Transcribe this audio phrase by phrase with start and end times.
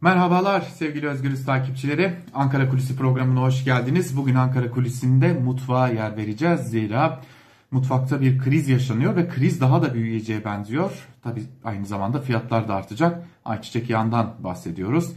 [0.00, 2.16] Merhabalar sevgili Özgürüz takipçileri.
[2.34, 4.16] Ankara Kulisi programına hoş geldiniz.
[4.16, 6.60] Bugün Ankara Kulisi'nde mutfağa yer vereceğiz.
[6.60, 7.20] Zira
[7.70, 10.90] mutfakta bir kriz yaşanıyor ve kriz daha da büyüyeceğe benziyor.
[11.22, 13.26] Tabi aynı zamanda fiyatlar da artacak.
[13.44, 15.12] Ayçiçek yağından bahsediyoruz.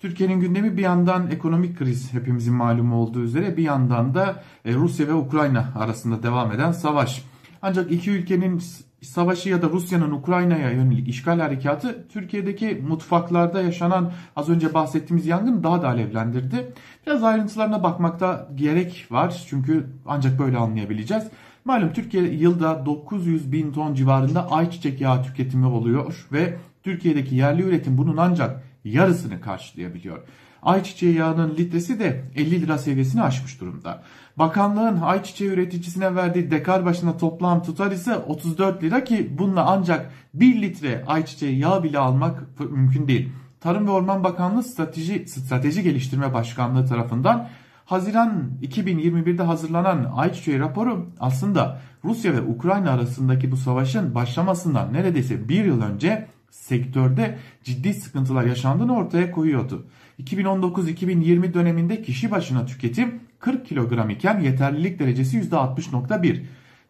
[0.00, 5.08] Türkiye'nin gündemi bir yandan ekonomik kriz hepimizin malumu olduğu üzere bir yandan da e, Rusya
[5.08, 7.24] ve Ukrayna arasında devam eden savaş.
[7.62, 8.62] Ancak iki ülkenin
[9.02, 15.62] savaşı ya da Rusya'nın Ukrayna'ya yönelik işgal harekatı Türkiye'deki mutfaklarda yaşanan az önce bahsettiğimiz yangın
[15.62, 16.72] daha da alevlendirdi.
[17.06, 21.24] Biraz ayrıntılarına bakmakta gerek var çünkü ancak böyle anlayabileceğiz.
[21.64, 27.98] Malum Türkiye yılda 900 bin ton civarında ayçiçek yağı tüketimi oluyor ve Türkiye'deki yerli üretim
[27.98, 30.18] bunun ancak yarısını karşılayabiliyor.
[30.62, 34.02] Ayçiçeği yağının litresi de 50 lira seviyesini aşmış durumda.
[34.36, 40.62] Bakanlığın ayçiçeği üreticisine verdiği dekar başına toplam tutar ise 34 lira ki bununla ancak 1
[40.62, 43.32] litre ayçiçeği yağ bile almak mümkün değil.
[43.60, 47.48] Tarım ve Orman Bakanlığı Strateji, Strateji Geliştirme Başkanlığı tarafından
[47.84, 55.64] Haziran 2021'de hazırlanan ayçiçeği raporu aslında Rusya ve Ukrayna arasındaki bu savaşın başlamasından neredeyse bir
[55.64, 59.86] yıl önce sektörde ciddi sıkıntılar yaşandığını ortaya koyuyordu.
[60.22, 66.42] 2019-2020 döneminde kişi başına tüketim 40 kilogram iken yeterlilik derecesi %60.1.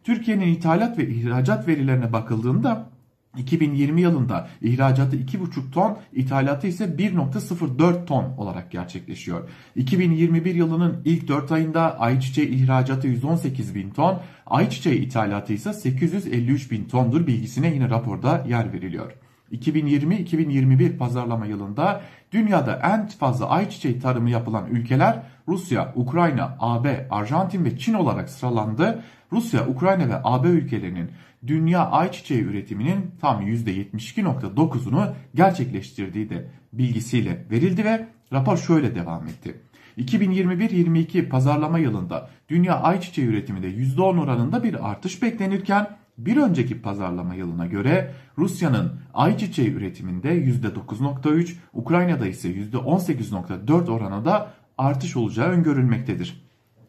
[0.03, 2.89] Türkiye'nin ithalat ve ihracat verilerine bakıldığında
[3.37, 9.49] 2020 yılında ihracatı 2,5 ton, ithalatı ise 1,04 ton olarak gerçekleşiyor.
[9.75, 16.85] 2021 yılının ilk 4 ayında ayçiçeği ihracatı 118 bin ton, ayçiçeği ithalatı ise 853 bin
[16.85, 19.11] tondur bilgisine yine raporda yer veriliyor.
[19.53, 22.01] 2020-2021 pazarlama yılında
[22.31, 29.03] dünyada en fazla ayçiçeği tarımı yapılan ülkeler Rusya, Ukrayna, AB, Arjantin ve Çin olarak sıralandı.
[29.31, 31.11] Rusya, Ukrayna ve AB ülkelerinin
[31.47, 39.61] dünya ayçiçeği üretiminin tam %72.9'unu gerçekleştirdiği de bilgisiyle verildi ve rapor şöyle devam etti.
[39.97, 47.65] 2021-22 pazarlama yılında dünya ayçiçeği üretiminde %10 oranında bir artış beklenirken bir önceki pazarlama yılına
[47.65, 56.43] göre Rusya'nın ayçiçeği üretiminde %9.3, Ukrayna'da ise %18.4 oranında artış olacağı öngörülmektedir.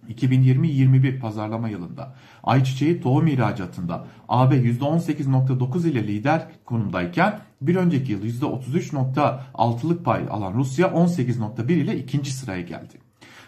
[0.08, 10.04] 2020-21 pazarlama yılında ayçiçeği tohum ihracatında AB %18.9 ile lider konumdayken bir önceki yıl %33.6'lık
[10.04, 12.94] pay alan Rusya 18.1 ile ikinci sıraya geldi.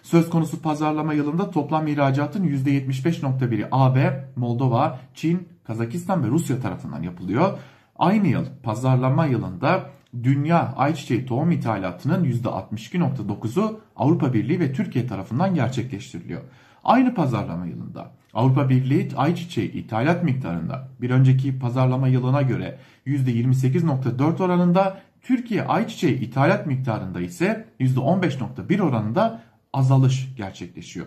[0.03, 7.59] Söz konusu pazarlama yılında toplam ihracatın %75.1'i AB, Moldova, Çin, Kazakistan ve Rusya tarafından yapılıyor.
[7.99, 9.91] Aynı yıl pazarlama yılında
[10.23, 16.43] dünya ayçiçeği tohum ithalatının %62.9'u Avrupa Birliği ve Türkiye tarafından gerçekleştiriliyor.
[16.85, 24.99] Aynı pazarlama yılında Avrupa Birliği ayçiçeği ithalat miktarında bir önceki pazarlama yılına göre %28.4 oranında
[25.23, 31.07] Türkiye ayçiçeği ithalat miktarında ise %15.1 oranında azalış gerçekleşiyor.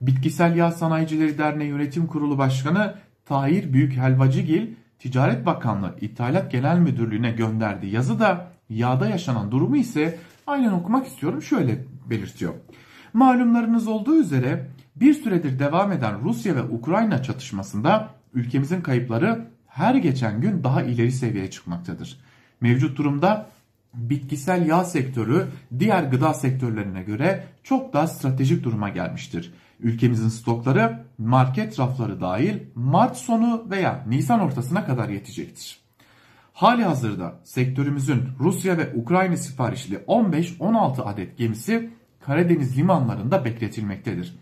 [0.00, 2.94] Bitkisel Yağ Sanayicileri Derneği Yönetim Kurulu Başkanı
[3.28, 4.66] Tahir Büyük Helvacıgil
[4.98, 11.84] Ticaret Bakanlığı İthalat Genel Müdürlüğü'ne gönderdiği yazıda yağda yaşanan durumu ise aynen okumak istiyorum şöyle
[12.06, 12.54] belirtiyor.
[13.12, 20.40] Malumlarınız olduğu üzere bir süredir devam eden Rusya ve Ukrayna çatışmasında ülkemizin kayıpları her geçen
[20.40, 22.20] gün daha ileri seviyeye çıkmaktadır.
[22.60, 23.50] Mevcut durumda
[23.94, 25.46] bitkisel yağ sektörü
[25.78, 29.52] diğer gıda sektörlerine göre çok daha stratejik duruma gelmiştir.
[29.80, 35.80] Ülkemizin stokları market rafları dahil Mart sonu veya Nisan ortasına kadar yetecektir.
[36.52, 41.90] Hali hazırda sektörümüzün Rusya ve Ukrayna siparişli 15-16 adet gemisi
[42.20, 44.38] Karadeniz limanlarında bekletilmektedir.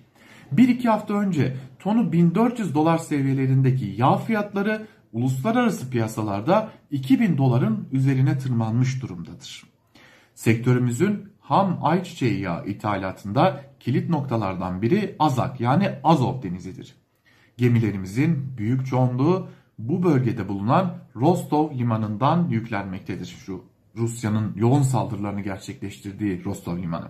[0.55, 9.03] 1-2 hafta önce tonu 1400 dolar seviyelerindeki yağ fiyatları uluslararası piyasalarda 2000 doların üzerine tırmanmış
[9.03, 9.63] durumdadır.
[10.35, 16.95] Sektörümüzün ham ayçiçeği yağı ithalatında kilit noktalardan biri Azak yani Azov denizidir.
[17.57, 23.37] Gemilerimizin büyük çoğunluğu bu bölgede bulunan Rostov limanından yüklenmektedir.
[23.47, 23.65] Şu
[23.97, 27.09] Rusya'nın yoğun saldırılarını gerçekleştirdiği Rostov limanı.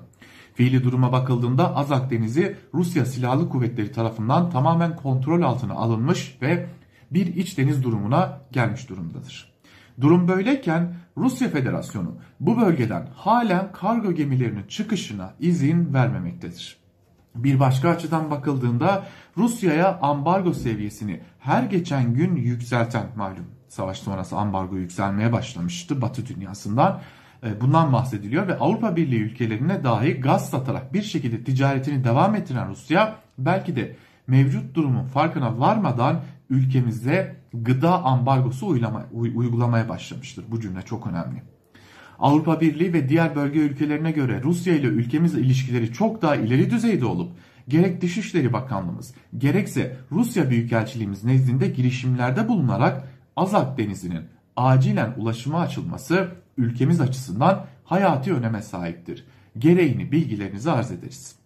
[0.55, 6.67] Fiili duruma bakıldığında Azak denizi Rusya Silahlı Kuvvetleri tarafından tamamen kontrol altına alınmış ve
[7.11, 9.57] bir iç deniz durumuna gelmiş durumdadır.
[10.01, 16.77] Durum böyleyken Rusya Federasyonu bu bölgeden halen kargo gemilerinin çıkışına izin vermemektedir.
[17.35, 19.07] Bir başka açıdan bakıldığında
[19.37, 27.01] Rusya'ya ambargo seviyesini her geçen gün yükselten malum savaş sonrası ambargo yükselmeye başlamıştı Batı dünyasından.
[27.43, 32.69] E, bundan bahsediliyor ve Avrupa Birliği ülkelerine dahi gaz satarak bir şekilde ticaretini devam ettiren
[32.69, 36.21] Rusya belki de mevcut durumun farkına varmadan
[36.51, 38.67] ülkemizde gıda ambargosu
[39.13, 40.45] uygulamaya başlamıştır.
[40.49, 41.43] Bu cümle çok önemli.
[42.19, 47.07] Avrupa Birliği ve diğer bölge ülkelerine göre Rusya ile ülkemiz ilişkileri çok daha ileri düzeyde
[47.07, 47.33] olup
[47.69, 54.25] gerek Dışişleri Bakanlığımız gerekse Rusya Büyükelçiliğimiz nezdinde girişimlerde bulunarak Azak Denizi'nin
[54.57, 56.29] acilen ulaşıma açılması
[56.59, 59.25] ülkemiz açısından hayati öneme sahiptir.
[59.59, 61.37] Gereğini bilgilerinizi arz ederiz.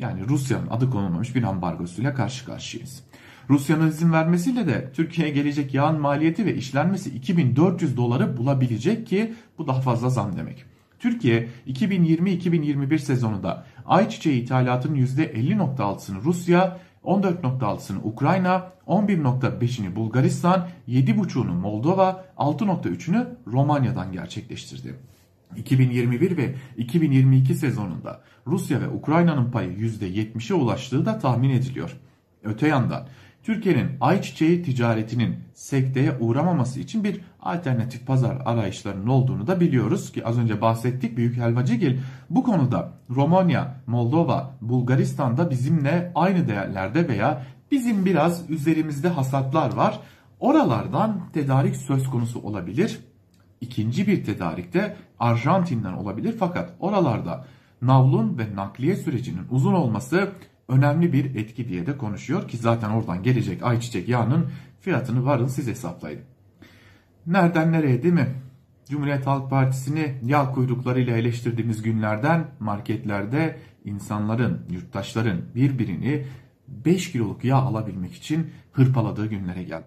[0.00, 3.02] Yani Rusya'nın adı konulmamış bir ambargosuyla karşı karşıyayız.
[3.50, 9.66] Rusya'nın izin vermesiyle de Türkiye'ye gelecek yağın maliyeti ve işlenmesi 2400 doları bulabilecek ki bu
[9.66, 10.64] daha fazla zam demek.
[10.98, 24.12] Türkiye 2020-2021 sezonunda ayçiçeği ithalatının %50.6'sını Rusya, 14.6'sını Ukrayna, 11.5'ini Bulgaristan, 7.5'unu Moldova, 6.3'ünü Romanya'dan
[24.12, 24.94] gerçekleştirdi.
[25.56, 31.96] 2021 ve 2022 sezonunda Rusya ve Ukrayna'nın payı %70'e ulaştığı da tahmin ediliyor.
[32.44, 33.06] Öte yandan
[33.42, 40.38] Türkiye'nin ayçiçeği ticaretinin sekteye uğramaması için bir alternatif pazar arayışlarının olduğunu da biliyoruz ki az
[40.38, 41.98] önce bahsettik Büyük Helvacıgil
[42.30, 50.00] bu konuda Romanya, Moldova, Bulgaristan'da bizimle aynı değerlerde veya bizim biraz üzerimizde hasatlar var.
[50.40, 53.00] Oralardan tedarik söz konusu olabilir.
[53.60, 57.46] İkinci bir tedarik de Arjantin'den olabilir fakat oralarda
[57.82, 60.28] navlun ve nakliye sürecinin uzun olması
[60.68, 65.66] önemli bir etki diye de konuşuyor ki zaten oradan gelecek ayçiçek yağının fiyatını varın siz
[65.66, 66.20] hesaplayın.
[67.26, 68.28] Nereden nereye değil mi?
[68.88, 76.26] Cumhuriyet Halk Partisi'ni yağ kuyruklarıyla eleştirdiğimiz günlerden marketlerde insanların, yurttaşların birbirini
[76.68, 79.78] 5 kiloluk yağ alabilmek için hırpaladığı günlere geldik.